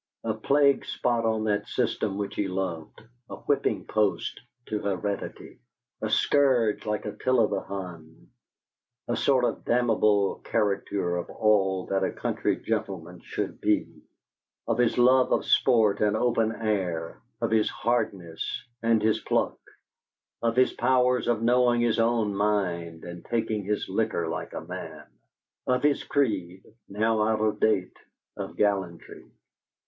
A 0.23 0.33
plague 0.33 0.83
spot 0.83 1.25
on 1.25 1.43
that 1.43 1.67
system 1.67 2.17
which 2.17 2.33
he 2.33 2.47
loved, 2.47 3.01
a 3.29 3.35
whipping 3.35 3.85
post 3.85 4.41
to 4.65 4.79
heredity, 4.81 5.59
a 6.01 6.09
scourge 6.09 6.87
like 6.87 7.05
Attila 7.05 7.47
the 7.47 7.59
Hun; 7.61 8.29
a 9.07 9.15
sort 9.15 9.45
of 9.45 9.63
damnable 9.63 10.37
caricature 10.43 11.17
of 11.17 11.29
all 11.29 11.85
that 11.91 12.03
a 12.03 12.11
country 12.11 12.55
gentleman 12.57 13.19
should 13.19 13.61
be 13.61 14.01
of 14.67 14.79
his 14.79 14.97
love 14.97 15.31
of 15.31 15.45
sport 15.45 15.99
and 16.01 16.17
open 16.17 16.51
air, 16.51 17.21
of 17.39 17.51
his 17.51 17.69
"hardness" 17.69 18.63
and 18.81 19.03
his 19.03 19.19
pluck; 19.19 19.59
of 20.41 20.55
his 20.55 20.73
powers 20.73 21.27
of 21.27 21.43
knowing 21.43 21.79
his 21.81 21.99
own 21.99 22.33
mind, 22.33 23.05
and 23.05 23.23
taking 23.23 23.63
his 23.65 23.87
liquor 23.87 24.27
like 24.27 24.53
a 24.53 24.61
man; 24.61 25.05
of 25.67 25.83
his 25.83 26.03
creed, 26.03 26.63
now 26.89 27.21
out 27.21 27.39
of 27.39 27.59
date, 27.59 27.97
of 28.35 28.55
gallantry. 28.57 29.29